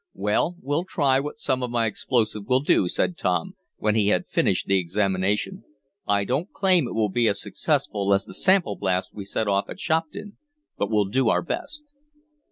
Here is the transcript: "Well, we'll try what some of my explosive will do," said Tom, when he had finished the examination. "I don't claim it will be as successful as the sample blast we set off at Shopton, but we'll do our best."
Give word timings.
"Well, 0.15 0.55
we'll 0.61 0.85
try 0.85 1.19
what 1.19 1.37
some 1.37 1.61
of 1.61 1.69
my 1.69 1.85
explosive 1.85 2.47
will 2.47 2.61
do," 2.61 2.87
said 2.89 3.19
Tom, 3.19 3.53
when 3.77 3.93
he 3.93 4.07
had 4.07 4.25
finished 4.25 4.65
the 4.65 4.79
examination. 4.79 5.63
"I 6.07 6.23
don't 6.23 6.51
claim 6.51 6.87
it 6.87 6.95
will 6.95 7.09
be 7.11 7.27
as 7.27 7.39
successful 7.39 8.11
as 8.11 8.25
the 8.25 8.33
sample 8.33 8.75
blast 8.75 9.13
we 9.13 9.25
set 9.25 9.47
off 9.47 9.69
at 9.69 9.79
Shopton, 9.79 10.37
but 10.75 10.89
we'll 10.89 11.05
do 11.05 11.29
our 11.29 11.43
best." 11.43 11.83